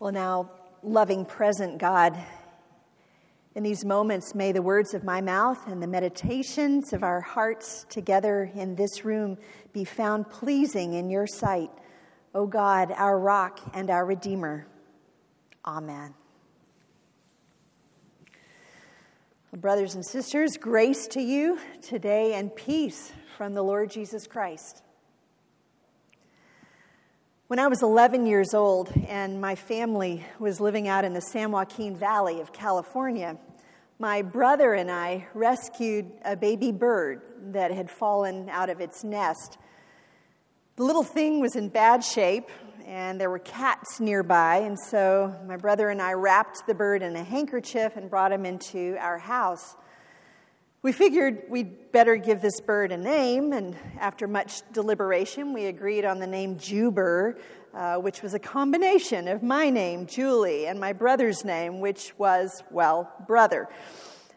Well, 0.00 0.12
now, 0.12 0.52
loving 0.84 1.24
present 1.24 1.78
God, 1.78 2.16
in 3.56 3.64
these 3.64 3.84
moments, 3.84 4.32
may 4.32 4.52
the 4.52 4.62
words 4.62 4.94
of 4.94 5.02
my 5.02 5.20
mouth 5.20 5.66
and 5.66 5.82
the 5.82 5.88
meditations 5.88 6.92
of 6.92 7.02
our 7.02 7.20
hearts 7.20 7.84
together 7.90 8.48
in 8.54 8.76
this 8.76 9.04
room 9.04 9.38
be 9.72 9.84
found 9.84 10.30
pleasing 10.30 10.92
in 10.94 11.10
your 11.10 11.26
sight, 11.26 11.70
O 12.32 12.46
God, 12.46 12.92
our 12.92 13.18
rock 13.18 13.58
and 13.74 13.90
our 13.90 14.06
Redeemer. 14.06 14.68
Amen. 15.66 16.14
Brothers 19.56 19.96
and 19.96 20.06
sisters, 20.06 20.56
grace 20.56 21.08
to 21.08 21.20
you 21.20 21.58
today 21.82 22.34
and 22.34 22.54
peace 22.54 23.12
from 23.36 23.54
the 23.54 23.62
Lord 23.62 23.90
Jesus 23.90 24.28
Christ. 24.28 24.82
When 27.48 27.58
I 27.58 27.66
was 27.66 27.82
11 27.82 28.26
years 28.26 28.52
old 28.52 28.92
and 29.08 29.40
my 29.40 29.54
family 29.54 30.22
was 30.38 30.60
living 30.60 30.86
out 30.86 31.06
in 31.06 31.14
the 31.14 31.22
San 31.22 31.50
Joaquin 31.50 31.96
Valley 31.96 32.42
of 32.42 32.52
California, 32.52 33.38
my 33.98 34.20
brother 34.20 34.74
and 34.74 34.90
I 34.90 35.28
rescued 35.32 36.12
a 36.26 36.36
baby 36.36 36.72
bird 36.72 37.22
that 37.54 37.70
had 37.70 37.90
fallen 37.90 38.50
out 38.50 38.68
of 38.68 38.82
its 38.82 39.02
nest. 39.02 39.56
The 40.76 40.82
little 40.82 41.02
thing 41.02 41.40
was 41.40 41.56
in 41.56 41.70
bad 41.70 42.04
shape, 42.04 42.50
and 42.84 43.18
there 43.18 43.30
were 43.30 43.38
cats 43.38 43.98
nearby, 43.98 44.58
and 44.58 44.78
so 44.78 45.34
my 45.46 45.56
brother 45.56 45.88
and 45.88 46.02
I 46.02 46.12
wrapped 46.12 46.66
the 46.66 46.74
bird 46.74 47.00
in 47.00 47.16
a 47.16 47.24
handkerchief 47.24 47.96
and 47.96 48.10
brought 48.10 48.30
him 48.30 48.44
into 48.44 48.98
our 49.00 49.16
house. 49.16 49.74
We 50.80 50.92
figured 50.92 51.42
we'd 51.48 51.90
better 51.90 52.14
give 52.14 52.40
this 52.40 52.60
bird 52.60 52.92
a 52.92 52.96
name, 52.96 53.52
and 53.52 53.76
after 53.98 54.28
much 54.28 54.62
deliberation, 54.72 55.52
we 55.52 55.66
agreed 55.66 56.04
on 56.04 56.20
the 56.20 56.26
name 56.28 56.56
Juber, 56.56 57.36
uh, 57.74 57.96
which 57.96 58.22
was 58.22 58.32
a 58.32 58.38
combination 58.38 59.26
of 59.26 59.42
my 59.42 59.70
name, 59.70 60.06
Julie, 60.06 60.68
and 60.68 60.78
my 60.78 60.92
brother's 60.92 61.44
name, 61.44 61.80
which 61.80 62.16
was, 62.16 62.62
well, 62.70 63.12
brother. 63.26 63.68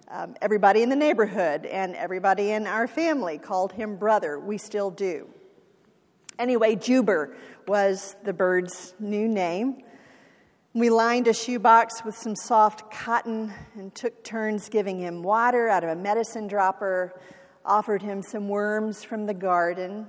Um, 0.07 0.33
everybody 0.41 0.81
in 0.81 0.89
the 0.89 0.95
neighborhood 0.95 1.67
and 1.67 1.95
everybody 1.95 2.49
in 2.49 2.65
our 2.65 2.87
family 2.87 3.37
called 3.37 3.71
him 3.71 3.97
brother. 3.97 4.39
We 4.39 4.57
still 4.57 4.89
do. 4.89 5.29
Anyway, 6.39 6.75
Juber 6.75 7.35
was 7.67 8.15
the 8.23 8.33
bird's 8.33 8.95
new 8.99 9.27
name. 9.27 9.83
We 10.73 10.89
lined 10.89 11.27
a 11.27 11.33
shoebox 11.33 12.05
with 12.05 12.15
some 12.15 12.33
soft 12.33 12.89
cotton 12.93 13.51
and 13.75 13.93
took 13.93 14.23
turns 14.23 14.69
giving 14.69 14.99
him 14.99 15.21
water 15.21 15.67
out 15.67 15.83
of 15.83 15.89
a 15.89 15.95
medicine 15.97 16.47
dropper, 16.47 17.13
offered 17.65 18.01
him 18.01 18.21
some 18.21 18.47
worms 18.47 19.03
from 19.03 19.25
the 19.25 19.33
garden. 19.33 20.07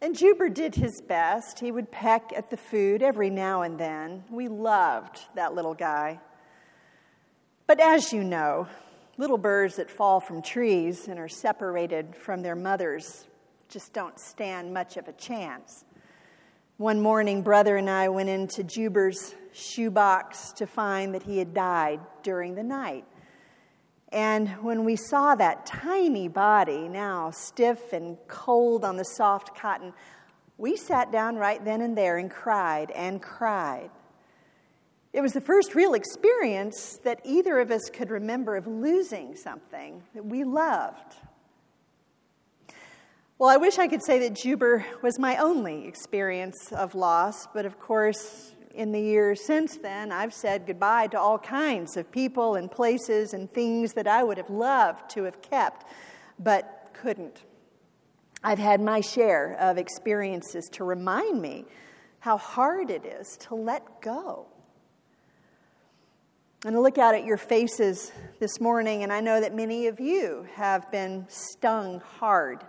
And 0.00 0.16
Juber 0.16 0.48
did 0.48 0.74
his 0.74 1.02
best. 1.06 1.60
He 1.60 1.70
would 1.70 1.90
peck 1.90 2.32
at 2.34 2.48
the 2.48 2.56
food 2.56 3.02
every 3.02 3.28
now 3.28 3.60
and 3.60 3.78
then. 3.78 4.24
We 4.30 4.48
loved 4.48 5.20
that 5.34 5.54
little 5.54 5.74
guy. 5.74 6.20
But 7.66 7.78
as 7.78 8.14
you 8.14 8.24
know, 8.24 8.68
little 9.18 9.36
birds 9.36 9.76
that 9.76 9.90
fall 9.90 10.20
from 10.20 10.40
trees 10.40 11.06
and 11.06 11.18
are 11.18 11.28
separated 11.28 12.16
from 12.16 12.40
their 12.40 12.56
mothers 12.56 13.26
just 13.68 13.92
don't 13.92 14.18
stand 14.18 14.72
much 14.72 14.96
of 14.96 15.06
a 15.06 15.12
chance. 15.12 15.84
One 16.78 17.02
morning, 17.02 17.42
brother 17.42 17.76
and 17.76 17.90
I 17.90 18.08
went 18.08 18.30
into 18.30 18.64
Juber's 18.64 19.34
shoebox 19.56 20.52
to 20.52 20.66
find 20.66 21.14
that 21.14 21.22
he 21.22 21.38
had 21.38 21.54
died 21.54 22.00
during 22.22 22.54
the 22.54 22.62
night. 22.62 23.04
And 24.12 24.48
when 24.62 24.84
we 24.84 24.96
saw 24.96 25.34
that 25.34 25.66
tiny 25.66 26.28
body, 26.28 26.88
now 26.88 27.30
stiff 27.30 27.92
and 27.92 28.16
cold 28.28 28.84
on 28.84 28.96
the 28.96 29.04
soft 29.04 29.56
cotton, 29.56 29.92
we 30.58 30.76
sat 30.76 31.10
down 31.10 31.36
right 31.36 31.62
then 31.64 31.80
and 31.80 31.96
there 31.96 32.18
and 32.18 32.30
cried 32.30 32.90
and 32.92 33.20
cried. 33.20 33.90
It 35.12 35.22
was 35.22 35.32
the 35.32 35.40
first 35.40 35.74
real 35.74 35.94
experience 35.94 36.98
that 37.04 37.20
either 37.24 37.58
of 37.58 37.70
us 37.70 37.88
could 37.90 38.10
remember 38.10 38.56
of 38.56 38.66
losing 38.66 39.34
something 39.34 40.02
that 40.14 40.24
we 40.24 40.44
loved. 40.44 41.14
Well, 43.38 43.50
I 43.50 43.56
wish 43.56 43.78
I 43.78 43.88
could 43.88 44.02
say 44.02 44.18
that 44.20 44.34
Juber 44.34 44.86
was 45.02 45.18
my 45.18 45.36
only 45.36 45.86
experience 45.86 46.72
of 46.72 46.94
loss, 46.94 47.46
but 47.46 47.66
of 47.66 47.78
course, 47.78 48.54
in 48.76 48.92
the 48.92 49.00
years 49.00 49.44
since 49.44 49.78
then, 49.78 50.12
I've 50.12 50.34
said 50.34 50.66
goodbye 50.66 51.06
to 51.08 51.18
all 51.18 51.38
kinds 51.38 51.96
of 51.96 52.12
people 52.12 52.56
and 52.56 52.70
places 52.70 53.32
and 53.32 53.50
things 53.50 53.94
that 53.94 54.06
I 54.06 54.22
would 54.22 54.36
have 54.36 54.50
loved 54.50 55.10
to 55.10 55.24
have 55.24 55.40
kept, 55.40 55.86
but 56.38 56.90
couldn't. 56.92 57.42
I've 58.44 58.58
had 58.58 58.80
my 58.80 59.00
share 59.00 59.56
of 59.58 59.78
experiences 59.78 60.68
to 60.72 60.84
remind 60.84 61.40
me 61.40 61.64
how 62.20 62.36
hard 62.36 62.90
it 62.90 63.06
is 63.06 63.36
to 63.48 63.54
let 63.54 64.02
go. 64.02 64.46
And 66.64 66.76
I 66.76 66.78
look 66.78 66.98
out 66.98 67.14
at 67.14 67.24
your 67.24 67.36
faces 67.36 68.12
this 68.40 68.60
morning, 68.60 69.02
and 69.02 69.12
I 69.12 69.20
know 69.20 69.40
that 69.40 69.54
many 69.54 69.86
of 69.86 70.00
you 70.00 70.46
have 70.54 70.90
been 70.90 71.26
stung 71.28 72.00
hard 72.00 72.64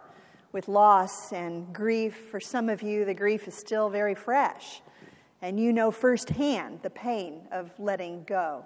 with 0.51 0.67
loss 0.67 1.34
and 1.34 1.73
grief. 1.73 2.16
For 2.31 2.40
some 2.40 2.69
of 2.69 2.81
you, 2.81 3.06
the 3.06 3.13
grief 3.13 3.47
is 3.47 3.56
still 3.56 3.90
very 3.90 4.16
fresh, 4.16 4.81
and 5.42 5.59
you 5.59 5.72
know 5.72 5.92
firsthand 5.92 6.80
the 6.81 6.90
pain 6.90 7.48
of 7.52 7.72
letting 7.80 8.24
go. 8.24 8.66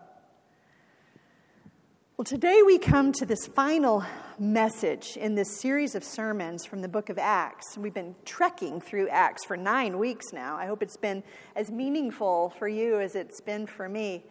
Well, 2.18 2.26
today 2.26 2.62
we 2.64 2.78
come 2.78 3.12
to 3.14 3.26
this 3.26 3.48
final 3.48 4.06
message 4.38 5.18
in 5.18 5.34
this 5.34 5.60
series 5.60 5.96
of 5.96 6.04
sermons 6.04 6.66
from 6.66 6.82
the 6.82 6.88
book 6.88 7.10
of 7.10 7.18
Acts. 7.18 7.78
We've 7.78 7.94
been 7.94 8.16
trekking 8.26 8.80
through 8.80 9.10
Acts 9.10 9.44
for 9.44 9.58
nine 9.58 9.98
weeks 9.98 10.32
now. 10.32 10.56
I 10.56 10.68
hope 10.68 10.84
it's 10.84 10.98
been 10.98 11.24
as 11.56 11.72
meaningful 11.72 12.54
for 12.60 12.68
you 12.68 13.00
as 13.00 13.16
it's 13.16 13.42
been 13.42 13.66
for 13.66 13.90
me. 13.90 14.24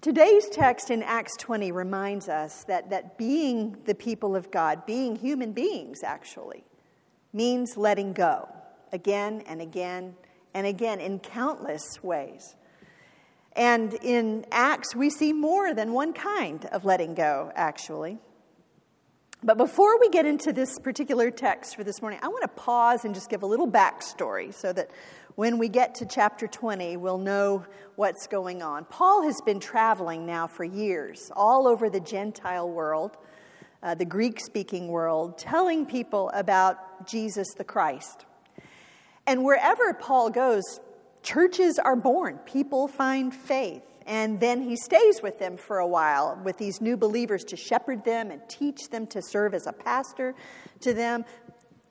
Today's 0.00 0.48
text 0.48 0.90
in 0.90 1.02
Acts 1.02 1.36
20 1.36 1.70
reminds 1.72 2.28
us 2.28 2.64
that, 2.64 2.90
that 2.90 3.16
being 3.16 3.76
the 3.84 3.94
people 3.94 4.34
of 4.34 4.50
God, 4.50 4.86
being 4.86 5.14
human 5.14 5.52
beings 5.52 6.02
actually, 6.02 6.64
means 7.32 7.76
letting 7.76 8.12
go 8.12 8.48
again 8.92 9.42
and 9.46 9.60
again 9.60 10.16
and 10.54 10.66
again 10.66 11.00
in 11.00 11.18
countless 11.18 12.02
ways. 12.02 12.54
And 13.52 13.94
in 13.94 14.46
Acts, 14.52 14.94
we 14.94 15.10
see 15.10 15.32
more 15.32 15.74
than 15.74 15.92
one 15.92 16.12
kind 16.12 16.64
of 16.66 16.84
letting 16.84 17.14
go, 17.14 17.50
actually. 17.54 18.18
But 19.42 19.56
before 19.56 19.98
we 19.98 20.10
get 20.10 20.26
into 20.26 20.52
this 20.52 20.78
particular 20.78 21.30
text 21.30 21.74
for 21.74 21.82
this 21.82 22.02
morning, 22.02 22.20
I 22.22 22.28
want 22.28 22.42
to 22.42 22.48
pause 22.48 23.04
and 23.04 23.14
just 23.14 23.30
give 23.30 23.42
a 23.42 23.46
little 23.46 23.68
backstory 23.68 24.52
so 24.52 24.72
that 24.74 24.90
when 25.34 25.58
we 25.58 25.68
get 25.68 25.94
to 25.96 26.06
chapter 26.06 26.46
20, 26.46 26.98
we'll 26.98 27.16
know 27.16 27.64
what's 27.96 28.26
going 28.26 28.62
on. 28.62 28.84
Paul 28.84 29.22
has 29.22 29.40
been 29.46 29.58
traveling 29.58 30.26
now 30.26 30.46
for 30.46 30.64
years 30.64 31.32
all 31.34 31.66
over 31.66 31.88
the 31.88 32.00
Gentile 32.00 32.68
world, 32.68 33.16
uh, 33.82 33.94
the 33.94 34.04
Greek 34.04 34.38
speaking 34.40 34.88
world, 34.88 35.38
telling 35.38 35.86
people 35.86 36.30
about 36.34 37.08
Jesus 37.08 37.46
the 37.56 37.64
Christ. 37.64 38.26
And 39.30 39.44
wherever 39.44 39.94
Paul 39.94 40.28
goes, 40.30 40.80
churches 41.22 41.78
are 41.78 41.94
born, 41.94 42.38
people 42.38 42.88
find 42.88 43.32
faith. 43.32 43.84
And 44.04 44.40
then 44.40 44.60
he 44.60 44.74
stays 44.74 45.22
with 45.22 45.38
them 45.38 45.56
for 45.56 45.78
a 45.78 45.86
while 45.86 46.36
with 46.42 46.58
these 46.58 46.80
new 46.80 46.96
believers 46.96 47.44
to 47.44 47.56
shepherd 47.56 48.04
them 48.04 48.32
and 48.32 48.42
teach 48.48 48.88
them 48.90 49.06
to 49.06 49.22
serve 49.22 49.54
as 49.54 49.68
a 49.68 49.72
pastor 49.72 50.34
to 50.80 50.92
them. 50.92 51.24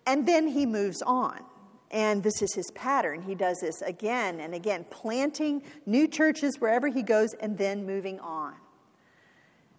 And 0.05 0.27
then 0.27 0.50
he 0.50 0.66
moves 0.66 1.01
on. 1.01 1.39
And 1.91 2.22
this 2.23 2.41
is 2.41 2.53
his 2.53 2.69
pattern. 2.72 3.22
He 3.22 3.35
does 3.35 3.59
this 3.61 3.81
again 3.83 4.41
and 4.41 4.53
again, 4.53 4.85
planting 4.89 5.63
new 5.85 6.09
churches 6.09 6.57
wherever 6.59 6.89
he 6.89 7.03
goes 7.03 7.35
and 7.35 7.57
then 7.57 7.85
moving 7.85 8.19
on. 8.19 8.56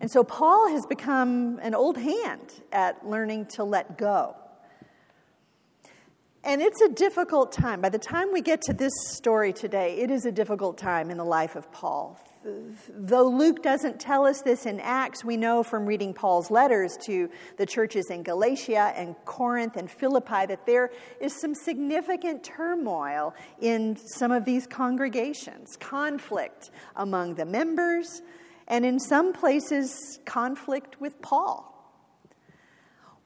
And 0.00 0.10
so 0.10 0.24
Paul 0.24 0.70
has 0.70 0.86
become 0.86 1.58
an 1.60 1.74
old 1.74 1.98
hand 1.98 2.54
at 2.72 3.06
learning 3.06 3.48
to 3.56 3.64
let 3.64 3.98
go. 3.98 4.34
And 6.42 6.62
it's 6.62 6.80
a 6.80 6.88
difficult 6.88 7.52
time. 7.52 7.82
By 7.82 7.90
the 7.90 7.98
time 7.98 8.32
we 8.32 8.40
get 8.40 8.62
to 8.62 8.72
this 8.72 8.92
story 9.10 9.52
today, 9.52 9.98
it 9.98 10.10
is 10.10 10.24
a 10.24 10.32
difficult 10.32 10.78
time 10.78 11.10
in 11.10 11.18
the 11.18 11.24
life 11.24 11.54
of 11.54 11.70
Paul. 11.70 12.18
Though 12.88 13.28
Luke 13.28 13.62
doesn't 13.62 14.00
tell 14.00 14.24
us 14.24 14.40
this 14.40 14.64
in 14.64 14.80
Acts, 14.80 15.22
we 15.22 15.36
know 15.36 15.62
from 15.62 15.84
reading 15.84 16.14
Paul's 16.14 16.50
letters 16.50 16.96
to 17.04 17.28
the 17.58 17.66
churches 17.66 18.06
in 18.08 18.22
Galatia 18.22 18.94
and 18.96 19.14
Corinth 19.26 19.76
and 19.76 19.90
Philippi 19.90 20.46
that 20.46 20.64
there 20.64 20.90
is 21.20 21.38
some 21.38 21.54
significant 21.54 22.42
turmoil 22.42 23.34
in 23.60 23.96
some 23.96 24.32
of 24.32 24.46
these 24.46 24.66
congregations, 24.66 25.76
conflict 25.78 26.70
among 26.96 27.34
the 27.34 27.44
members, 27.44 28.22
and 28.66 28.86
in 28.86 28.98
some 28.98 29.34
places, 29.34 30.18
conflict 30.24 30.98
with 31.02 31.20
Paul. 31.20 31.69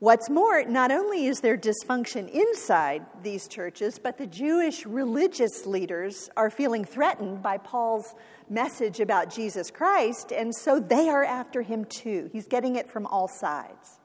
What's 0.05 0.29
more, 0.29 0.63
not 0.67 0.91
only 0.91 1.29
is 1.29 1.41
there 1.41 1.57
dysfunction 1.57 2.29
inside 2.29 3.07
these 3.23 3.49
churches, 3.49 3.99
but 3.99 4.19
the 4.19 4.27
Jewish 4.27 4.85
religious 4.85 5.65
leaders 5.65 6.29
are 6.37 6.51
feeling 6.51 6.85
threatened 6.85 7.43
by 7.43 7.57
Paul's 7.57 8.15
message 8.51 9.01
about 9.01 9.35
Jesus 9.35 9.71
Christ, 9.71 10.31
and 10.31 10.55
so 10.55 10.79
they 10.79 11.09
are 11.09 11.25
after 11.25 11.63
him 11.63 11.87
too. 11.87 12.29
He's 12.35 12.47
getting 12.47 12.77
it 12.77 12.91
from 12.91 13.07
all 13.07 13.29
sides. 13.29 13.99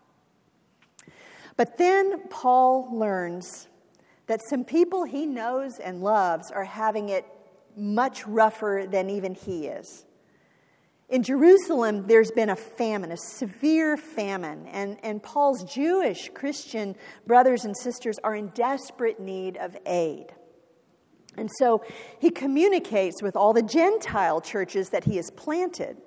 But 1.58 1.78
then 1.78 2.30
Paul 2.30 2.98
learns 2.98 3.68
that 4.28 4.40
some 4.42 4.64
people 4.64 5.04
he 5.04 5.26
knows 5.26 5.80
and 5.80 6.02
loves 6.02 6.50
are 6.50 6.64
having 6.64 7.10
it 7.10 7.26
much 7.76 8.26
rougher 8.26 8.86
than 8.90 9.10
even 9.10 9.36
he 9.36 9.68
is. 9.68 10.06
In 11.10 11.24
Jerusalem, 11.24 12.06
there's 12.06 12.30
been 12.30 12.50
a 12.50 12.56
famine, 12.56 13.12
a 13.12 13.18
severe 13.18 13.98
famine, 13.98 14.68
and, 14.68 14.98
and 15.02 15.24
Paul's 15.24 15.64
Jewish 15.64 16.30
Christian 16.36 16.96
brothers 17.26 17.66
and 17.66 17.76
sisters 17.76 18.20
are 18.24 18.36
in 18.36 18.50
desperate 18.50 19.20
need 19.20 19.58
of 19.58 19.76
aid. 19.88 20.28
And 21.36 21.50
so 21.58 21.84
he 22.20 22.30
communicates 22.30 23.24
with 23.24 23.36
all 23.36 23.54
the 23.54 23.64
Gentile 23.64 24.40
churches 24.40 24.90
that 24.90 25.06
he 25.06 25.16
has 25.16 25.32
planted. 25.32 25.98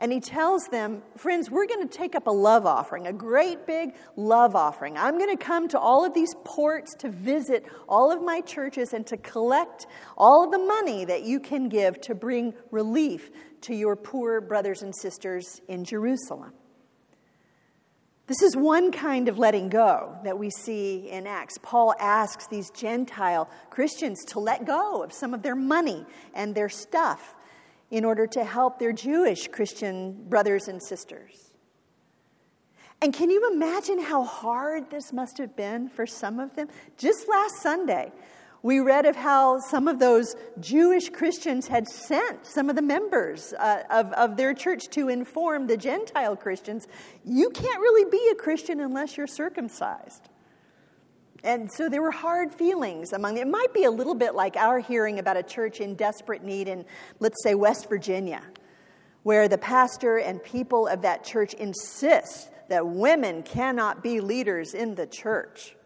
And 0.00 0.10
he 0.10 0.18
tells 0.18 0.64
them, 0.68 1.02
friends, 1.14 1.50
we're 1.50 1.66
going 1.66 1.86
to 1.86 1.98
take 1.98 2.14
up 2.14 2.26
a 2.26 2.30
love 2.30 2.64
offering, 2.64 3.06
a 3.06 3.12
great 3.12 3.66
big 3.66 3.94
love 4.16 4.56
offering. 4.56 4.96
I'm 4.96 5.18
going 5.18 5.36
to 5.36 5.42
come 5.42 5.68
to 5.68 5.78
all 5.78 6.06
of 6.06 6.14
these 6.14 6.34
ports 6.42 6.94
to 7.00 7.10
visit 7.10 7.66
all 7.86 8.10
of 8.10 8.22
my 8.22 8.40
churches 8.40 8.94
and 8.94 9.06
to 9.08 9.18
collect 9.18 9.86
all 10.16 10.44
of 10.44 10.52
the 10.52 10.58
money 10.58 11.04
that 11.04 11.24
you 11.24 11.38
can 11.38 11.68
give 11.68 12.00
to 12.00 12.14
bring 12.14 12.54
relief 12.70 13.30
to 13.60 13.74
your 13.74 13.94
poor 13.94 14.40
brothers 14.40 14.80
and 14.80 14.96
sisters 14.96 15.60
in 15.68 15.84
Jerusalem. 15.84 16.54
This 18.26 18.42
is 18.42 18.56
one 18.56 18.92
kind 18.92 19.28
of 19.28 19.38
letting 19.38 19.68
go 19.68 20.16
that 20.24 20.38
we 20.38 20.48
see 20.50 21.10
in 21.10 21.26
Acts. 21.26 21.58
Paul 21.62 21.94
asks 21.98 22.46
these 22.46 22.70
Gentile 22.70 23.50
Christians 23.68 24.24
to 24.28 24.38
let 24.38 24.64
go 24.64 25.02
of 25.02 25.12
some 25.12 25.34
of 25.34 25.42
their 25.42 25.56
money 25.56 26.06
and 26.32 26.54
their 26.54 26.70
stuff 26.70 27.34
in 27.90 28.04
order 28.04 28.26
to 28.26 28.44
help 28.44 28.78
their 28.78 28.92
Jewish 28.92 29.48
Christian 29.48 30.28
brothers 30.28 30.68
and 30.68 30.82
sisters. 30.82 31.50
And 33.02 33.14
can 33.14 33.30
you 33.30 33.50
imagine 33.52 33.98
how 33.98 34.24
hard 34.24 34.90
this 34.90 35.12
must 35.12 35.38
have 35.38 35.56
been 35.56 35.88
for 35.88 36.06
some 36.06 36.38
of 36.38 36.54
them? 36.54 36.68
Just 36.98 37.28
last 37.28 37.62
Sunday, 37.62 38.12
we 38.62 38.80
read 38.80 39.06
of 39.06 39.16
how 39.16 39.58
some 39.58 39.88
of 39.88 39.98
those 39.98 40.36
Jewish 40.60 41.08
Christians 41.08 41.66
had 41.66 41.88
sent 41.88 42.46
some 42.46 42.68
of 42.68 42.76
the 42.76 42.82
members 42.82 43.54
uh, 43.54 43.84
of, 43.90 44.12
of 44.12 44.36
their 44.36 44.52
church 44.52 44.88
to 44.90 45.08
inform 45.08 45.66
the 45.66 45.76
Gentile 45.76 46.36
Christians 46.36 46.86
you 47.24 47.50
can't 47.50 47.80
really 47.80 48.10
be 48.10 48.30
a 48.32 48.34
Christian 48.34 48.80
unless 48.80 49.16
you're 49.16 49.26
circumcised. 49.26 50.28
And 51.42 51.70
so 51.72 51.88
there 51.88 52.02
were 52.02 52.10
hard 52.10 52.52
feelings 52.52 53.12
among 53.12 53.34
them. 53.34 53.48
It 53.48 53.50
might 53.50 53.72
be 53.72 53.84
a 53.84 53.90
little 53.90 54.14
bit 54.14 54.34
like 54.34 54.56
our 54.56 54.78
hearing 54.78 55.18
about 55.18 55.36
a 55.36 55.42
church 55.42 55.80
in 55.80 55.94
desperate 55.94 56.44
need 56.44 56.68
in, 56.68 56.84
let's 57.18 57.42
say, 57.42 57.54
West 57.54 57.88
Virginia, 57.88 58.42
where 59.22 59.48
the 59.48 59.58
pastor 59.58 60.18
and 60.18 60.42
people 60.42 60.86
of 60.86 61.02
that 61.02 61.24
church 61.24 61.54
insist 61.54 62.50
that 62.68 62.86
women 62.86 63.42
cannot 63.42 64.02
be 64.02 64.20
leaders 64.20 64.74
in 64.74 64.94
the 64.94 65.06
church. 65.06 65.76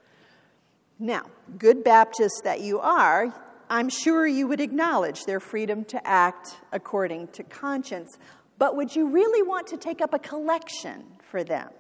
Now, 0.99 1.27
good 1.57 1.85
Baptists 1.85 2.41
that 2.43 2.61
you 2.61 2.81
are, 2.81 3.33
I'm 3.71 3.89
sure 3.89 4.27
you 4.27 4.47
would 4.49 4.61
acknowledge 4.61 5.25
their 5.25 5.41
freedom 5.41 5.85
to 5.87 6.07
act 6.07 6.57
according 6.73 7.29
to 7.29 7.43
conscience. 7.43 8.19
But 8.59 8.77
would 8.77 8.95
you 8.95 9.09
really 9.09 9.43
want 9.43 9.69
to 9.69 9.77
take 9.77 10.01
up 10.01 10.15
a 10.15 10.19
collection 10.19 11.05
for 11.31 11.43
them? 11.43 11.71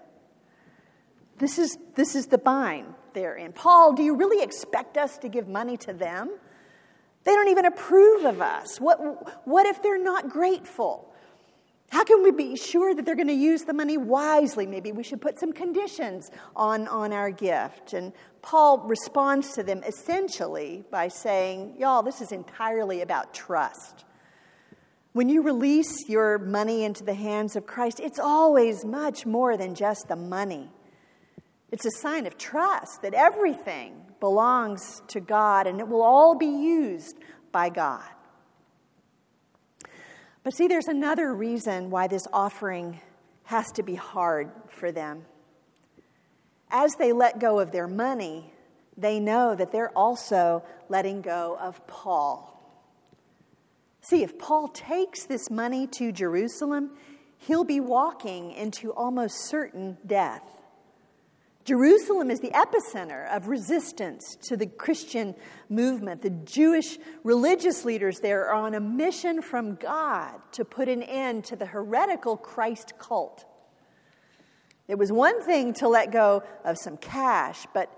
This 1.39 1.59
is, 1.59 1.77
this 1.97 2.15
is 2.15 2.27
the 2.27 2.39
bind 2.39 2.95
they're 3.15 3.37
in. 3.37 3.53
Paul, 3.53 3.93
do 3.93 4.03
you 4.03 4.17
really 4.17 4.43
expect 4.43 4.97
us 4.97 5.19
to 5.19 5.29
give 5.29 5.49
money 5.49 5.77
to 5.79 5.93
them? 5.93 6.31
They 7.25 7.33
don't 7.33 7.49
even 7.49 7.65
approve 7.65 8.25
of 8.25 8.43
us. 8.43 8.79
What, 8.79 9.47
what 9.47 9.67
if 9.67 9.83
they're 9.83 10.03
not 10.03 10.29
grateful? 10.29 11.11
How 11.89 12.05
can 12.05 12.23
we 12.23 12.33
be 12.33 12.57
sure 12.57 12.95
that 12.95 13.07
they're 13.07 13.15
going 13.15 13.29
to 13.29 13.33
use 13.33 13.63
the 13.63 13.73
money 13.73 13.97
wisely? 13.97 14.67
Maybe 14.67 14.93
we 14.93 15.03
should 15.03 15.21
put 15.21 15.39
some 15.39 15.53
conditions 15.53 16.31
on, 16.57 16.89
on 16.89 17.13
our 17.13 17.31
gift. 17.31 17.93
And 17.93 18.13
Paul 18.43 18.79
responds 18.79 19.53
to 19.53 19.63
them 19.63 19.83
essentially 19.85 20.85
by 20.91 21.09
saying, 21.09 21.77
Y'all, 21.79 22.03
this 22.03 22.21
is 22.21 22.33
entirely 22.33 23.01
about 23.01 23.33
trust. 23.33 24.05
When 25.13 25.29
you 25.29 25.43
release 25.43 26.09
your 26.09 26.39
money 26.39 26.83
into 26.83 27.05
the 27.05 27.15
hands 27.15 27.55
of 27.55 27.65
Christ, 27.65 28.01
it's 28.01 28.19
always 28.19 28.85
much 28.85 29.25
more 29.25 29.57
than 29.57 29.77
just 29.77 30.09
the 30.09 30.17
money. 30.17 30.69
It's 31.71 31.87
a 31.87 31.91
sign 32.01 32.27
of 32.27 32.39
trust 32.39 33.03
that 33.03 33.15
everything 33.15 34.01
belongs 34.21 35.03
to 35.09 35.21
God 35.21 35.67
and 35.67 35.81
it 35.81 35.89
will 35.89 36.03
all 36.03 36.37
be 36.37 36.47
used 36.47 37.19
by 37.53 37.69
God. 37.69 38.05
But 40.43 40.55
see, 40.55 40.69
there's 40.69 40.89
another 40.89 41.35
reason 41.35 41.91
why 41.91 42.07
this 42.07 42.27
offering 42.33 43.01
has 43.45 43.73
to 43.73 43.83
be 43.83 43.95
hard 43.95 44.51
for 44.69 44.93
them. 44.93 45.25
As 46.71 46.95
they 46.97 47.13
let 47.13 47.39
go 47.39 47.59
of 47.59 47.73
their 47.73 47.89
money, 47.89 48.53
they 48.97 49.21
know 49.21 49.55
that 49.55 49.73
they're 49.73 49.97
also 49.97 50.63
letting 50.89 51.23
go 51.23 51.57
of 51.61 51.87
Paul. 51.87 52.51
See, 54.01 54.23
if 54.23 54.39
Paul 54.39 54.69
takes 54.69 55.25
this 55.25 55.51
money 55.51 55.87
to 55.89 56.13
Jerusalem, 56.13 56.91
he'll 57.39 57.65
be 57.65 57.81
walking 57.81 58.53
into 58.53 58.93
almost 58.93 59.47
certain 59.47 59.97
death. 60.07 60.43
Jerusalem 61.65 62.31
is 62.31 62.41
the 62.41 62.51
epicenter 62.51 63.27
of 63.35 63.49
resistance 63.49 64.37
to 64.43 64.57
the 64.57 64.67
Christian 64.67 65.35
movement. 65.71 66.21
The 66.21 66.31
Jewish 66.31 66.99
religious 67.23 67.87
leaders 67.87 68.21
there 68.21 68.49
are 68.49 68.55
on 68.55 68.75
a 68.75 68.81
mission 68.81 69.41
from 69.41 69.77
God 69.77 70.41
to 70.53 70.65
put 70.65 70.89
an 70.91 71.03
end 71.03 71.45
to 71.47 71.57
the 71.57 71.65
heretical 71.65 72.37
Christ 72.37 72.99
cult. 72.99 73.47
It 74.89 74.99
was 74.99 75.11
one 75.11 75.43
thing 75.43 75.73
to 75.75 75.89
let 75.89 76.13
go 76.13 76.43
of 76.65 76.77
some 76.77 76.99
cash, 76.99 77.67
but 77.73 77.91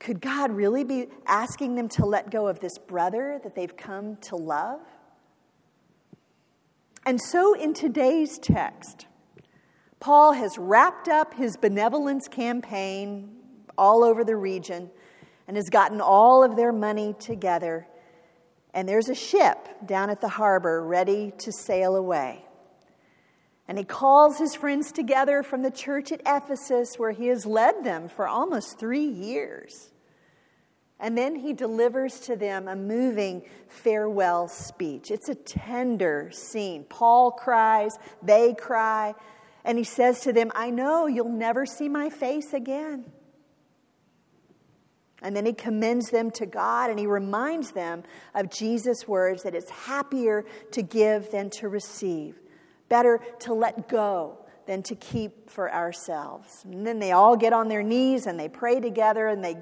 could 0.00 0.20
God 0.20 0.50
really 0.50 0.82
be 0.82 1.06
asking 1.26 1.76
them 1.76 1.88
to 1.90 2.04
let 2.04 2.30
go 2.30 2.48
of 2.48 2.58
this 2.58 2.76
brother 2.76 3.40
that 3.44 3.54
they've 3.54 3.76
come 3.76 4.16
to 4.22 4.36
love? 4.36 4.80
And 7.06 7.20
so 7.20 7.54
in 7.54 7.72
today's 7.72 8.38
text, 8.38 9.06
Paul 10.00 10.32
has 10.32 10.58
wrapped 10.58 11.08
up 11.08 11.34
his 11.34 11.56
benevolence 11.56 12.28
campaign 12.28 13.36
all 13.78 14.04
over 14.04 14.24
the 14.24 14.36
region 14.36 14.90
and 15.48 15.56
has 15.56 15.68
gotten 15.70 16.00
all 16.00 16.44
of 16.44 16.56
their 16.56 16.72
money 16.72 17.14
together. 17.18 17.86
And 18.74 18.88
there's 18.88 19.08
a 19.08 19.14
ship 19.14 19.68
down 19.86 20.10
at 20.10 20.20
the 20.20 20.28
harbor 20.28 20.84
ready 20.84 21.32
to 21.38 21.52
sail 21.52 21.96
away. 21.96 22.44
And 23.68 23.78
he 23.78 23.84
calls 23.84 24.38
his 24.38 24.54
friends 24.54 24.92
together 24.92 25.42
from 25.42 25.62
the 25.62 25.70
church 25.70 26.12
at 26.12 26.20
Ephesus, 26.26 26.94
where 26.98 27.10
he 27.10 27.26
has 27.28 27.46
led 27.46 27.82
them 27.82 28.08
for 28.08 28.28
almost 28.28 28.78
three 28.78 29.06
years. 29.06 29.90
And 31.00 31.18
then 31.18 31.34
he 31.34 31.52
delivers 31.52 32.20
to 32.20 32.36
them 32.36 32.68
a 32.68 32.76
moving 32.76 33.42
farewell 33.68 34.48
speech. 34.48 35.10
It's 35.10 35.28
a 35.28 35.34
tender 35.34 36.30
scene. 36.32 36.84
Paul 36.84 37.32
cries, 37.32 37.98
they 38.22 38.54
cry, 38.54 39.14
and 39.66 39.76
he 39.76 39.84
says 39.84 40.20
to 40.20 40.32
them, 40.32 40.52
I 40.54 40.70
know 40.70 41.08
you'll 41.08 41.28
never 41.28 41.66
see 41.66 41.88
my 41.88 42.08
face 42.08 42.52
again. 42.54 43.04
And 45.20 45.34
then 45.34 45.44
he 45.44 45.52
commends 45.52 46.10
them 46.10 46.30
to 46.32 46.46
God 46.46 46.88
and 46.88 47.00
he 47.00 47.06
reminds 47.06 47.72
them 47.72 48.04
of 48.32 48.48
Jesus' 48.48 49.08
words 49.08 49.42
that 49.42 49.56
it's 49.56 49.70
happier 49.70 50.44
to 50.70 50.82
give 50.82 51.32
than 51.32 51.50
to 51.50 51.68
receive, 51.68 52.38
better 52.88 53.20
to 53.40 53.54
let 53.54 53.88
go 53.88 54.38
than 54.66 54.84
to 54.84 54.94
keep 54.94 55.50
for 55.50 55.72
ourselves. 55.72 56.64
And 56.64 56.86
then 56.86 57.00
they 57.00 57.10
all 57.10 57.36
get 57.36 57.52
on 57.52 57.66
their 57.66 57.82
knees 57.82 58.26
and 58.26 58.38
they 58.38 58.48
pray 58.48 58.78
together 58.78 59.26
and 59.26 59.42
they 59.42 59.56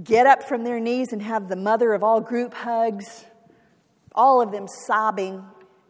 get 0.00 0.28
up 0.28 0.44
from 0.44 0.62
their 0.62 0.78
knees 0.78 1.12
and 1.12 1.20
have 1.20 1.48
the 1.48 1.56
mother 1.56 1.92
of 1.92 2.04
all 2.04 2.20
group 2.20 2.54
hugs, 2.54 3.24
all 4.14 4.40
of 4.40 4.52
them 4.52 4.68
sobbing 4.86 5.44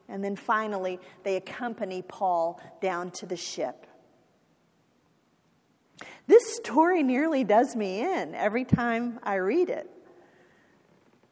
and 0.09 0.23
then 0.23 0.37
finally, 0.37 1.01
they 1.23 1.37
accompany 1.37 2.03
Paul 2.03 2.61
down 2.81 3.11
to 3.13 3.27
the 3.27 3.37
ship. 3.37 3.87
This 6.27 6.57
story 6.57 7.03
nearly 7.03 7.45
does 7.45 7.77
me 7.77 8.01
in 8.01 8.35
every 8.35 8.65
time 8.65 9.21
I 9.23 9.37
read 9.37 9.71
it 9.71 9.91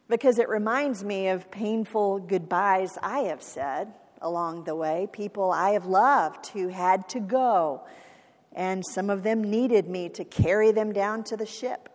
because 0.09 0.39
it 0.39 0.49
reminds 0.49 1.03
me 1.03 1.29
of 1.29 1.51
painful 1.51 2.21
goodbyes 2.21 2.99
I 3.03 3.21
have 3.21 3.43
said 3.43 3.93
along 4.21 4.65
the 4.65 4.75
way, 4.75 5.09
people 5.13 5.51
I 5.51 5.71
have 5.71 5.87
loved 5.87 6.49
who 6.49 6.69
had 6.69 7.09
to 7.11 7.21
go, 7.21 7.83
and 8.53 8.85
some 8.87 9.11
of 9.11 9.23
them 9.23 9.43
needed 9.43 9.89
me 9.89 10.09
to 10.11 10.25
carry 10.25 10.71
them 10.71 10.93
down 10.93 11.25
to 11.25 11.37
the 11.37 11.47
ship. 11.47 11.89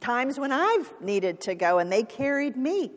Times 0.00 0.38
when 0.38 0.52
I've 0.52 0.92
needed 1.00 1.40
to 1.42 1.54
go 1.54 1.78
and 1.78 1.90
they 1.90 2.02
carried 2.02 2.56
me 2.56 2.92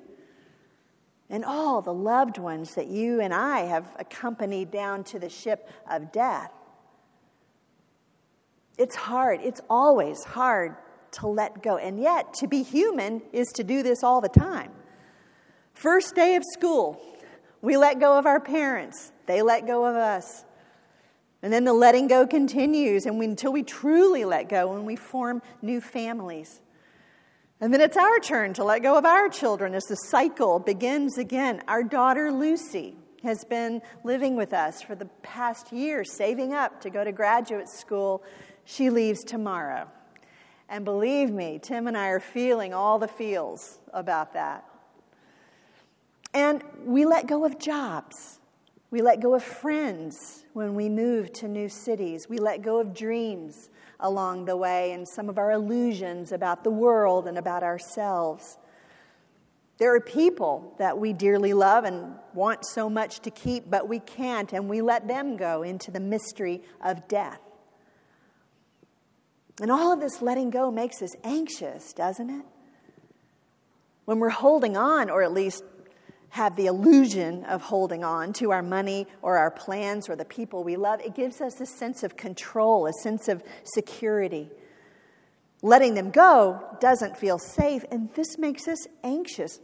and 1.30 1.44
all 1.44 1.82
the 1.82 1.94
loved 1.94 2.38
ones 2.38 2.76
that 2.76 2.88
you 2.88 3.20
and 3.20 3.34
I 3.34 3.62
have 3.62 3.86
accompanied 3.98 4.72
down 4.72 5.04
to 5.06 5.20
the 5.20 5.30
ship 5.30 5.70
of 5.90 6.12
death. 6.12 6.52
It's 8.78 8.96
hard. 8.96 9.40
It's 9.42 9.62
always 9.70 10.24
hard 10.24 10.76
to 11.14 11.28
let 11.28 11.64
go. 11.64 11.78
And 11.78 12.00
yet, 12.00 12.34
to 12.36 12.48
be 12.48 12.62
human 12.62 13.22
is 13.32 13.48
to 13.54 13.64
do 13.64 13.84
this 13.84 14.04
all 14.04 14.22
the 14.22 14.30
time. 14.30 14.72
First 15.74 16.16
day 16.16 16.36
of 16.36 16.44
school, 16.54 17.02
we 17.62 17.78
let 17.78 18.00
go 18.00 18.18
of 18.18 18.26
our 18.26 18.40
parents, 18.40 19.12
they 19.26 19.42
let 19.42 19.66
go 19.66 19.86
of 19.86 19.96
us. 19.96 20.46
And 21.42 21.54
then 21.54 21.64
the 21.64 21.74
letting 21.74 22.08
go 22.08 22.26
continues 22.26 23.06
and 23.06 23.20
we, 23.20 23.26
until 23.26 23.54
we 23.54 23.62
truly 23.62 24.26
let 24.26 24.50
go 24.50 24.74
when 24.74 24.86
we 24.86 24.96
form 24.96 25.42
new 25.62 25.80
families. 25.80 26.62
And 27.62 27.74
then 27.74 27.80
it's 27.80 27.98
our 27.98 28.20
turn 28.20 28.54
to 28.56 28.64
let 28.64 28.84
go 28.84 28.98
of 28.98 29.06
our 29.06 29.30
children 29.30 29.74
as 29.74 29.86
the 29.86 29.96
cycle 29.96 30.60
begins 30.60 31.18
again. 31.18 31.62
Our 31.68 31.84
daughter 31.84 32.32
Lucy 32.32 32.96
has 33.24 33.46
been 33.46 33.82
living 34.04 34.36
with 34.36 34.54
us 34.54 34.82
for 34.82 34.94
the 34.94 35.06
past 35.24 35.72
year, 35.72 36.04
saving 36.04 36.54
up 36.54 36.82
to 36.82 36.90
go 36.90 37.04
to 37.04 37.12
graduate 37.12 37.70
school. 37.70 38.24
She 38.66 38.90
leaves 38.90 39.24
tomorrow. 39.24 39.90
And 40.68 40.84
believe 40.84 41.32
me, 41.32 41.60
Tim 41.62 41.88
and 41.88 41.98
I 41.98 42.08
are 42.08 42.20
feeling 42.20 42.74
all 42.74 43.00
the 43.00 43.08
feels 43.08 43.80
about 43.94 44.34
that. 44.34 44.66
And 46.34 46.62
we 46.84 47.06
let 47.06 47.28
go 47.28 47.46
of 47.46 47.58
jobs. 47.58 48.40
We 48.92 49.02
let 49.02 49.20
go 49.20 49.34
of 49.34 49.44
friends 49.44 50.46
when 50.54 50.76
we 50.76 50.90
move 50.90 51.34
to 51.34 51.48
new 51.48 51.68
cities. 51.68 52.30
We 52.30 52.38
let 52.38 52.62
go 52.62 52.80
of 52.80 52.94
dreams 52.94 53.70
along 54.00 54.46
the 54.46 54.56
way 54.56 54.92
and 54.92 55.08
some 55.08 55.30
of 55.30 55.38
our 55.38 55.52
illusions 55.52 56.32
about 56.32 56.64
the 56.64 56.70
world 56.70 57.28
and 57.28 57.38
about 57.38 57.64
ourselves. 57.64 58.58
There 59.78 59.94
are 59.94 60.00
people 60.00 60.74
that 60.78 60.98
we 60.98 61.12
dearly 61.12 61.54
love 61.54 61.84
and 61.84 62.16
want 62.34 62.66
so 62.66 62.90
much 62.90 63.20
to 63.22 63.32
keep, 63.32 63.70
but 63.70 63.90
we 63.90 64.00
can't, 64.00 64.54
and 64.54 64.70
we 64.70 64.82
let 64.82 65.08
them 65.08 65.36
go 65.36 65.64
into 65.64 65.92
the 65.92 66.00
mystery 66.00 66.62
of 66.82 67.08
death. 67.10 67.42
And 69.62 69.72
all 69.72 69.92
of 69.92 70.00
this 70.00 70.22
letting 70.22 70.50
go 70.50 70.72
makes 70.72 71.02
us 71.02 71.14
anxious, 71.24 71.92
doesn't 71.92 72.30
it? 72.30 72.46
When 74.06 74.20
we're 74.20 74.30
holding 74.30 74.78
on, 74.78 75.10
or 75.10 75.24
at 75.24 75.34
least 75.34 75.64
have 76.36 76.58
the 76.58 76.66
illusion 76.66 77.46
of 77.46 77.62
holding 77.62 78.04
on 78.04 78.34
to 78.34 78.52
our 78.52 78.62
money 78.62 79.08
or 79.22 79.38
our 79.38 79.50
plans 79.50 80.10
or 80.10 80.18
the 80.18 80.26
people 80.26 80.66
we 80.66 80.76
love, 80.76 81.00
it 81.00 81.16
gives 81.16 81.40
us 81.40 81.62
a 81.62 81.66
sense 81.66 82.04
of 82.04 82.18
control, 82.18 82.88
a 82.88 82.92
sense 82.92 83.30
of 83.30 83.42
security. 83.64 84.50
Letting 85.62 85.94
them 85.94 86.12
go 86.12 86.62
doesn't 86.82 87.16
feel 87.16 87.40
safe, 87.40 87.86
and 87.90 88.14
this 88.16 88.38
makes 88.38 88.68
us 88.68 88.86
anxious. 89.02 89.62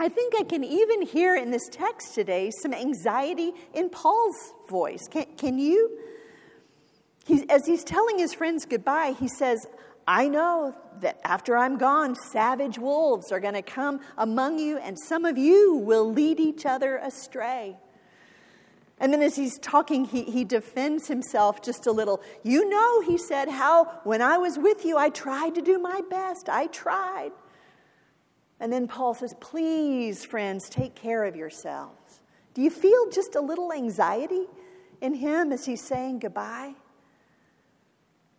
I 0.00 0.08
think 0.08 0.34
I 0.36 0.42
can 0.42 0.64
even 0.64 1.02
hear 1.02 1.36
in 1.36 1.52
this 1.52 1.68
text 1.70 2.16
today 2.16 2.50
some 2.62 2.74
anxiety 2.74 3.52
in 3.72 3.88
Paul's 3.88 4.54
voice. 4.68 5.06
Can, 5.08 5.26
can 5.38 5.56
you? 5.56 6.00
He's, 7.26 7.44
as 7.48 7.66
he's 7.66 7.82
telling 7.82 8.18
his 8.18 8.32
friends 8.32 8.64
goodbye, 8.66 9.16
he 9.18 9.26
says, 9.26 9.66
I 10.06 10.28
know 10.28 10.76
that 11.00 11.20
after 11.24 11.56
I'm 11.56 11.76
gone, 11.76 12.14
savage 12.14 12.78
wolves 12.78 13.32
are 13.32 13.40
going 13.40 13.54
to 13.54 13.62
come 13.62 14.00
among 14.16 14.60
you, 14.60 14.78
and 14.78 14.96
some 14.96 15.24
of 15.24 15.36
you 15.36 15.74
will 15.74 16.10
lead 16.10 16.38
each 16.38 16.64
other 16.64 16.98
astray. 16.98 17.76
And 18.98 19.12
then, 19.12 19.20
as 19.22 19.34
he's 19.34 19.58
talking, 19.58 20.04
he, 20.04 20.22
he 20.22 20.44
defends 20.44 21.08
himself 21.08 21.60
just 21.60 21.86
a 21.86 21.92
little. 21.92 22.22
You 22.44 22.68
know, 22.68 23.00
he 23.02 23.18
said, 23.18 23.48
how 23.48 24.00
when 24.04 24.22
I 24.22 24.38
was 24.38 24.56
with 24.56 24.84
you, 24.84 24.96
I 24.96 25.10
tried 25.10 25.56
to 25.56 25.60
do 25.60 25.78
my 25.80 26.00
best. 26.08 26.48
I 26.48 26.68
tried. 26.68 27.32
And 28.60 28.72
then 28.72 28.86
Paul 28.86 29.14
says, 29.14 29.34
Please, 29.40 30.24
friends, 30.24 30.68
take 30.70 30.94
care 30.94 31.24
of 31.24 31.36
yourselves. 31.36 32.22
Do 32.54 32.62
you 32.62 32.70
feel 32.70 33.10
just 33.10 33.34
a 33.34 33.40
little 33.40 33.72
anxiety 33.72 34.46
in 35.02 35.14
him 35.14 35.52
as 35.52 35.66
he's 35.66 35.82
saying 35.82 36.20
goodbye? 36.20 36.74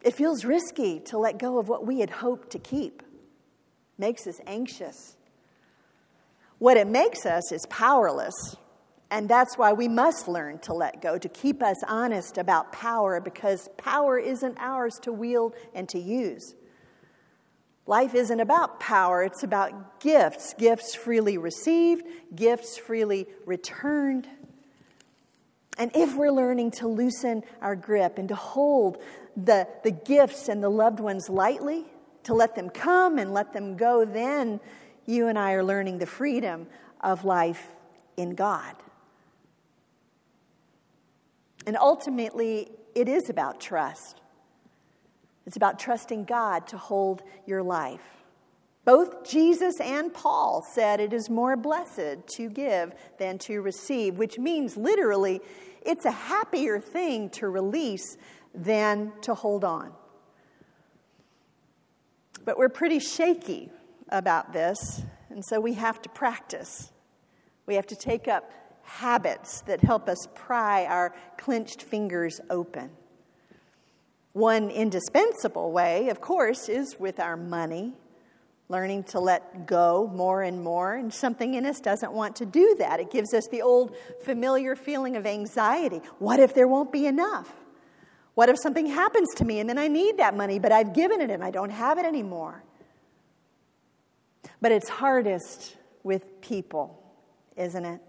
It 0.01 0.13
feels 0.13 0.46
risky 0.46 1.00
to 1.06 1.18
let 1.18 1.38
go 1.38 1.58
of 1.58 1.70
what 1.70 1.86
we 1.86 2.00
had 2.00 2.10
hoped 2.10 2.51
to 2.51 2.60
keep. 2.60 3.04
Makes 3.98 4.27
us 4.27 4.39
anxious. 4.46 5.18
What 6.60 6.77
it 6.77 6.88
makes 6.88 7.25
us 7.25 7.51
is 7.51 7.66
powerless. 7.68 8.56
And 9.10 9.30
that's 9.30 9.58
why 9.58 9.74
we 9.74 9.88
must 9.88 10.27
learn 10.27 10.60
to 10.60 10.74
let 10.74 11.01
go, 11.01 11.18
to 11.18 11.30
keep 11.30 11.63
us 11.63 11.77
honest 11.88 12.38
about 12.38 12.74
power, 12.74 13.22
because 13.22 13.70
power 13.77 14.20
isn't 14.20 14.58
ours 14.60 15.00
to 15.04 15.13
wield 15.13 15.56
and 15.74 15.88
to 15.89 16.00
use. 16.00 16.56
Life 17.86 18.16
isn't 18.16 18.39
about 18.42 18.82
power, 18.82 19.24
it's 19.24 19.44
about 19.44 20.01
gifts 20.01 20.54
gifts 20.58 20.94
freely 20.94 21.38
received, 21.38 22.06
gifts 22.36 22.77
freely 22.77 23.27
returned. 23.46 24.27
And 25.77 25.91
if 25.96 26.15
we're 26.15 26.31
learning 26.31 26.72
to 26.72 26.88
loosen 26.88 27.43
our 27.62 27.75
grip 27.75 28.17
and 28.17 28.27
to 28.29 28.36
hold 28.36 28.98
the, 29.36 29.67
the 29.84 29.91
gifts 29.91 30.50
and 30.50 30.63
the 30.63 30.69
loved 30.69 31.00
ones 31.00 31.29
lightly, 31.29 31.86
to 32.24 32.34
let 32.34 32.55
them 32.55 32.69
come 32.69 33.19
and 33.19 33.34
let 33.34 33.53
them 33.53 33.77
go, 33.77 34.03
then 34.03 34.60
you 35.05 35.27
and 35.27 35.38
I 35.38 35.53
are 35.53 35.63
learning 35.63 36.00
the 36.00 36.05
freedom 36.05 36.67
of 37.01 37.24
life 37.24 37.67
in 38.17 38.36
God. 38.36 38.75
And 41.65 41.77
ultimately, 41.77 42.69
it 42.96 43.07
is 43.07 43.29
about 43.29 43.60
trust. 43.60 44.22
It's 45.46 45.57
about 45.57 45.79
trusting 45.79 46.25
God 46.25 46.67
to 46.67 46.77
hold 46.77 47.24
your 47.46 47.62
life. 47.62 48.17
Both 48.88 49.29
Jesus 49.29 49.82
and 49.82 50.13
Paul 50.13 50.65
said 50.74 51.01
it 51.01 51.12
is 51.12 51.29
more 51.29 51.58
blessed 51.58 52.25
to 52.25 52.50
give 52.50 52.94
than 53.17 53.38
to 53.39 53.60
receive, 53.62 54.17
which 54.17 54.39
means 54.39 54.77
literally 54.77 55.41
it's 55.82 56.06
a 56.06 56.12
happier 56.12 56.79
thing 56.79 57.29
to 57.32 57.50
release 57.50 58.15
than 58.56 59.12
to 59.24 59.34
hold 59.34 59.65
on. 59.65 59.91
But 62.46 62.58
we're 62.58 62.70
pretty 62.70 63.00
shaky 63.00 63.70
about 64.08 64.53
this, 64.53 65.03
and 65.32 65.44
so 65.44 65.60
we 65.60 65.74
have 65.74 66.01
to 66.03 66.10
practice. 66.10 66.89
We 67.65 67.75
have 67.75 67.88
to 67.88 67.96
take 67.98 68.29
up 68.29 68.53
habits 68.84 69.63
that 69.63 69.82
help 69.82 70.08
us 70.08 70.29
pry 70.34 70.86
our 70.86 71.13
clenched 71.38 71.82
fingers 71.82 72.39
open. 72.50 72.91
One 74.32 74.70
indispensable 74.70 75.74
way, 75.74 76.08
of 76.08 76.22
course, 76.22 76.70
is 76.70 76.98
with 76.98 77.20
our 77.20 77.36
money, 77.36 77.91
learning 78.70 79.04
to 79.04 79.20
let 79.20 79.66
go 79.66 80.12
more 80.14 80.42
and 80.42 80.62
more. 80.62 80.96
And 80.96 81.14
something 81.14 81.54
in 81.54 81.66
us 81.66 81.80
doesn't 81.80 82.12
want 82.12 82.36
to 82.38 82.46
do 82.46 82.76
that. 82.80 83.00
It 83.00 83.12
gives 83.12 83.34
us 83.34 83.48
the 83.48 83.62
old 83.62 83.96
familiar 84.24 84.76
feeling 84.76 85.16
of 85.16 85.26
anxiety. 85.26 86.02
What 86.20 86.40
if 86.40 86.54
there 86.54 86.68
won't 86.68 86.92
be 86.92 87.06
enough? 87.06 87.54
What 88.36 88.50
if 88.50 88.58
something 88.60 88.86
happens 88.86 89.30
to 89.36 89.46
me 89.46 89.60
and 89.60 89.70
then 89.70 89.78
I 89.78 89.88
need 89.88 90.18
that 90.18 90.36
money, 90.36 90.60
but 90.60 90.72
I've 90.72 90.94
given 90.94 91.22
it 91.22 91.32
and 91.32 91.44
I 91.44 91.50
don't 91.50 91.72
have 91.72 91.98
it 91.98 92.06
anymore? 92.06 92.64
But 94.62 94.72
it's 94.72 94.90
hardest 94.90 95.78
with 96.04 96.42
people, 96.42 97.02
isn't 97.56 97.86
it? 97.86 98.02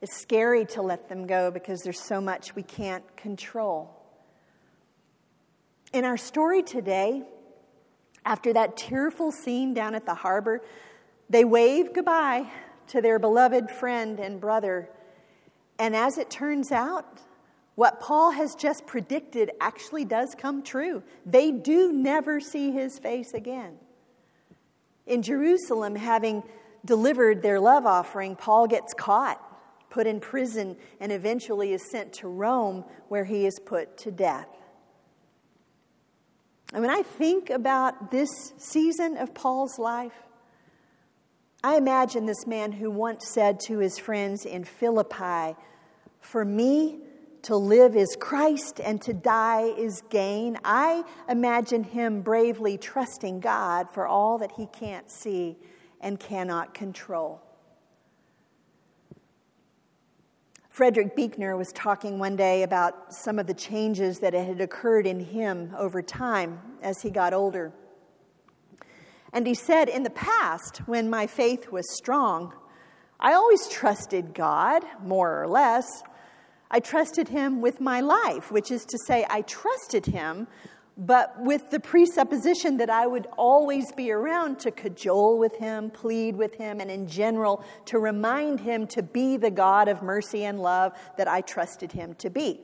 It's 0.00 0.16
scary 0.16 0.66
to 0.66 0.82
let 0.82 1.08
them 1.08 1.26
go 1.26 1.50
because 1.50 1.80
there's 1.82 2.00
so 2.00 2.20
much 2.20 2.54
we 2.54 2.62
can't 2.62 3.04
control. 3.16 3.90
In 5.92 6.04
our 6.04 6.16
story 6.16 6.62
today, 6.62 7.22
after 8.26 8.52
that 8.52 8.76
tearful 8.76 9.30
scene 9.30 9.72
down 9.72 9.94
at 9.94 10.04
the 10.04 10.14
harbor, 10.14 10.60
they 11.30 11.44
wave 11.44 11.94
goodbye 11.94 12.50
to 12.88 13.00
their 13.00 13.18
beloved 13.18 13.70
friend 13.70 14.18
and 14.18 14.40
brother. 14.40 14.90
And 15.78 15.94
as 15.94 16.18
it 16.18 16.28
turns 16.28 16.72
out, 16.72 17.20
what 17.76 18.00
Paul 18.00 18.32
has 18.32 18.54
just 18.54 18.86
predicted 18.86 19.52
actually 19.60 20.04
does 20.04 20.34
come 20.36 20.62
true. 20.62 21.02
They 21.24 21.52
do 21.52 21.92
never 21.92 22.40
see 22.40 22.72
his 22.72 22.98
face 22.98 23.32
again. 23.32 23.76
In 25.06 25.22
Jerusalem, 25.22 25.94
having 25.94 26.42
delivered 26.84 27.42
their 27.42 27.60
love 27.60 27.86
offering, 27.86 28.34
Paul 28.34 28.66
gets 28.66 28.92
caught, 28.92 29.40
put 29.88 30.06
in 30.06 30.18
prison, 30.18 30.76
and 31.00 31.12
eventually 31.12 31.72
is 31.72 31.90
sent 31.90 32.12
to 32.14 32.28
Rome, 32.28 32.84
where 33.08 33.24
he 33.24 33.46
is 33.46 33.60
put 33.64 33.96
to 33.98 34.10
death. 34.10 34.48
And 36.72 36.82
when 36.82 36.90
I 36.90 37.02
think 37.02 37.50
about 37.50 38.10
this 38.10 38.28
season 38.58 39.16
of 39.16 39.34
Paul's 39.34 39.78
life, 39.78 40.26
I 41.62 41.76
imagine 41.76 42.26
this 42.26 42.46
man 42.46 42.72
who 42.72 42.90
once 42.90 43.28
said 43.28 43.60
to 43.66 43.78
his 43.78 43.98
friends 43.98 44.44
in 44.44 44.64
Philippi, 44.64 45.56
For 46.20 46.44
me, 46.44 47.00
to 47.42 47.56
live 47.56 47.94
is 47.94 48.16
Christ 48.18 48.80
and 48.80 49.00
to 49.02 49.12
die 49.12 49.72
is 49.78 50.02
gain. 50.10 50.58
I 50.64 51.04
imagine 51.28 51.84
him 51.84 52.20
bravely 52.22 52.76
trusting 52.76 53.38
God 53.38 53.88
for 53.92 54.06
all 54.06 54.38
that 54.38 54.52
he 54.52 54.66
can't 54.66 55.08
see 55.10 55.56
and 56.00 56.18
cannot 56.18 56.74
control. 56.74 57.45
Frederick 60.76 61.16
Buechner 61.16 61.56
was 61.56 61.72
talking 61.72 62.18
one 62.18 62.36
day 62.36 62.62
about 62.62 63.14
some 63.14 63.38
of 63.38 63.46
the 63.46 63.54
changes 63.54 64.18
that 64.18 64.34
had 64.34 64.60
occurred 64.60 65.06
in 65.06 65.18
him 65.18 65.74
over 65.78 66.02
time 66.02 66.60
as 66.82 67.00
he 67.00 67.08
got 67.08 67.32
older. 67.32 67.72
And 69.32 69.46
he 69.46 69.54
said, 69.54 69.88
In 69.88 70.02
the 70.02 70.10
past, 70.10 70.86
when 70.86 71.08
my 71.08 71.26
faith 71.26 71.72
was 71.72 71.96
strong, 71.96 72.52
I 73.18 73.32
always 73.32 73.66
trusted 73.68 74.34
God, 74.34 74.84
more 75.02 75.42
or 75.42 75.48
less. 75.48 75.86
I 76.70 76.80
trusted 76.80 77.28
him 77.28 77.62
with 77.62 77.80
my 77.80 78.02
life, 78.02 78.52
which 78.52 78.70
is 78.70 78.84
to 78.84 78.98
say, 79.06 79.24
I 79.30 79.40
trusted 79.40 80.04
him, 80.04 80.46
but 80.96 81.38
with 81.38 81.70
the 81.70 81.80
presupposition 81.80 82.78
that 82.78 82.88
I 82.88 83.06
would 83.06 83.26
always 83.36 83.92
be 83.92 84.10
around 84.10 84.60
to 84.60 84.70
cajole 84.70 85.38
with 85.38 85.56
him, 85.56 85.90
plead 85.90 86.36
with 86.36 86.54
him, 86.54 86.80
and 86.80 86.90
in 86.90 87.06
general 87.06 87.62
to 87.86 87.98
remind 87.98 88.60
him 88.60 88.86
to 88.88 89.02
be 89.02 89.36
the 89.36 89.50
God 89.50 89.88
of 89.88 90.02
mercy 90.02 90.44
and 90.44 90.58
love 90.58 90.92
that 91.18 91.28
I 91.28 91.42
trusted 91.42 91.92
him 91.92 92.14
to 92.14 92.30
be. 92.30 92.60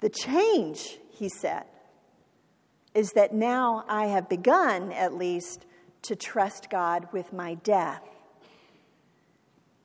The 0.00 0.08
change, 0.08 0.98
he 1.10 1.28
said, 1.28 1.64
is 2.94 3.10
that 3.12 3.34
now 3.34 3.84
I 3.86 4.06
have 4.06 4.28
begun, 4.28 4.90
at 4.92 5.14
least, 5.14 5.66
to 6.02 6.16
trust 6.16 6.70
God 6.70 7.08
with 7.12 7.34
my 7.34 7.54
death. 7.54 8.02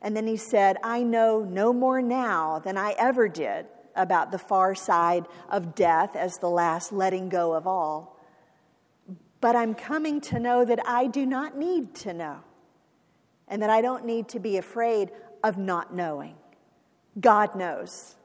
And 0.01 0.15
then 0.15 0.27
he 0.27 0.38
said, 0.38 0.77
I 0.83 1.03
know 1.03 1.41
no 1.41 1.74
more 1.74 2.01
now 2.01 2.60
than 2.60 2.77
I 2.77 2.95
ever 2.98 3.27
did 3.27 3.65
about 3.95 4.31
the 4.31 4.38
far 4.38 4.75
side 4.75 5.25
of 5.50 5.75
death 5.75 6.15
as 6.15 6.38
the 6.38 6.50
last 6.50 6.91
letting 6.91 7.29
go 7.29 7.53
of 7.53 7.67
all. 7.67 8.19
But 9.41 9.55
I'm 9.55 9.75
coming 9.75 10.21
to 10.21 10.39
know 10.39 10.63
that 10.65 10.79
I 10.88 11.07
do 11.07 11.25
not 11.25 11.57
need 11.57 11.95
to 11.95 12.13
know, 12.13 12.38
and 13.47 13.62
that 13.62 13.69
I 13.69 13.81
don't 13.81 14.05
need 14.05 14.29
to 14.29 14.39
be 14.39 14.57
afraid 14.57 15.12
of 15.43 15.57
not 15.57 15.93
knowing. 15.93 16.35
God 17.19 17.55
knows, 17.55 18.15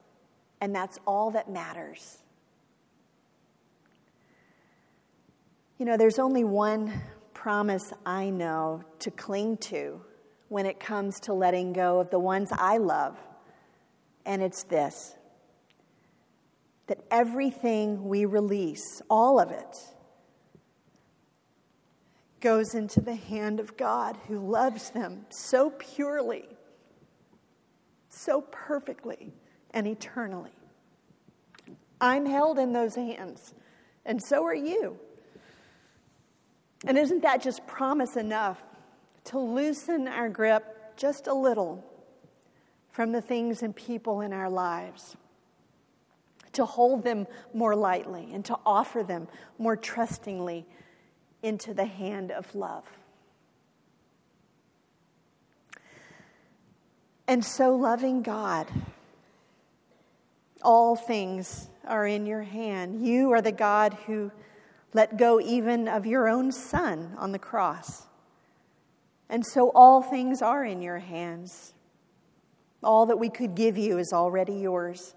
and 0.60 0.74
that's 0.74 0.98
all 1.06 1.32
that 1.32 1.50
matters. 1.50 2.18
You 5.78 5.86
know, 5.86 5.96
there's 5.96 6.18
only 6.18 6.44
one 6.44 6.92
promise 7.34 7.92
I 8.06 8.30
know 8.30 8.82
to 9.00 9.10
cling 9.10 9.58
to 9.58 10.00
when 10.48 10.66
it 10.66 10.80
comes 10.80 11.20
to 11.20 11.32
letting 11.34 11.72
go 11.72 12.00
of 12.00 12.10
the 12.10 12.18
ones 12.18 12.50
I 12.52 12.78
love, 12.78 13.16
and 14.24 14.42
it's 14.42 14.62
this 14.62 15.14
that 16.88 17.04
everything 17.10 18.08
we 18.08 18.24
release, 18.24 19.00
all 19.08 19.38
of 19.38 19.50
it, 19.50 19.78
goes 22.40 22.74
into 22.74 23.00
the 23.00 23.14
hand 23.14 23.60
of 23.60 23.76
God 23.76 24.16
who 24.26 24.38
loves 24.38 24.90
them 24.90 25.26
so 25.28 25.70
purely, 25.70 26.46
so 28.08 28.40
perfectly, 28.40 29.32
and 29.72 29.86
eternally. 29.86 30.50
I'm 32.00 32.26
held 32.26 32.58
in 32.58 32.72
those 32.72 32.94
hands, 32.94 33.54
and 34.04 34.22
so 34.22 34.44
are 34.44 34.54
you. 34.54 34.98
And 36.86 36.96
isn't 36.96 37.22
that 37.22 37.42
just 37.42 37.66
promise 37.66 38.16
enough 38.16 38.62
to 39.24 39.38
loosen 39.38 40.08
our 40.08 40.28
grip 40.28 40.96
just 40.96 41.26
a 41.26 41.34
little 41.34 41.84
from 42.90 43.12
the 43.12 43.20
things 43.20 43.62
and 43.62 43.74
people 43.74 44.20
in 44.20 44.32
our 44.32 44.48
lives? 44.48 45.16
To 46.52 46.64
hold 46.64 47.04
them 47.04 47.26
more 47.54 47.76
lightly 47.76 48.30
and 48.32 48.44
to 48.46 48.56
offer 48.66 49.02
them 49.02 49.28
more 49.58 49.76
trustingly 49.76 50.66
into 51.42 51.74
the 51.74 51.84
hand 51.84 52.30
of 52.30 52.54
love. 52.54 52.84
And 57.26 57.44
so, 57.44 57.76
loving 57.76 58.22
God, 58.22 58.66
all 60.62 60.96
things 60.96 61.68
are 61.86 62.06
in 62.06 62.26
your 62.26 62.42
hand. 62.42 63.06
You 63.06 63.32
are 63.32 63.42
the 63.42 63.52
God 63.52 63.94
who 64.06 64.32
let 64.94 65.16
go 65.18 65.40
even 65.40 65.88
of 65.88 66.06
your 66.06 66.28
own 66.28 66.50
son 66.50 67.14
on 67.18 67.32
the 67.32 67.38
cross. 67.38 68.06
And 69.28 69.44
so 69.44 69.70
all 69.74 70.02
things 70.02 70.40
are 70.40 70.64
in 70.64 70.80
your 70.80 70.98
hands. 70.98 71.74
All 72.82 73.06
that 73.06 73.18
we 73.18 73.28
could 73.28 73.54
give 73.54 73.76
you 73.76 73.98
is 73.98 74.12
already 74.12 74.54
yours. 74.54 75.14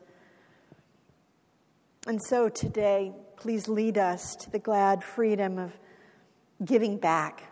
And 2.08 2.22
so 2.22 2.50
today, 2.50 3.13
please 3.38 3.67
lead 3.67 3.98
us 3.98 4.36
to 4.38 4.50
the 4.50 4.60
glad 4.60 5.03
freedom 5.03 5.60
of 5.60 5.72
giving 6.63 6.98
back. 6.98 7.43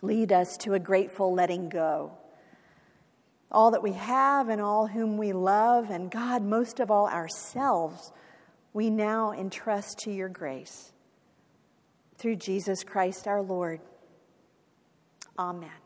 Lead 0.00 0.32
us 0.32 0.56
to 0.58 0.74
a 0.74 0.78
grateful 0.78 1.34
letting 1.34 1.68
go. 1.68 2.12
All 3.52 3.70
that 3.72 3.82
we 3.82 3.92
have 3.92 4.48
and 4.48 4.60
all 4.60 4.86
whom 4.86 5.18
we 5.18 5.32
love, 5.32 5.90
and 5.90 6.10
God, 6.10 6.42
most 6.42 6.80
of 6.80 6.90
all, 6.90 7.06
ourselves 7.06 8.12
we 8.72 8.90
now 8.90 9.32
entrust 9.32 10.00
to 10.00 10.10
your 10.10 10.28
grace. 10.28 10.92
Through 12.18 12.36
Jesus 12.36 12.82
Christ 12.82 13.26
our 13.26 13.42
Lord. 13.42 13.80
Amen. 15.38 15.85